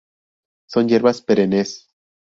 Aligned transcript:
Son 0.65 0.87
hierbas, 0.89 1.21
perennes. 1.21 1.93